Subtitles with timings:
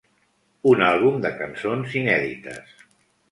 [0.69, 2.73] Un àlbum de cançons inèdites.